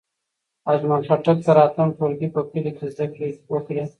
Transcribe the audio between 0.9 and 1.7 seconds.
خټک تر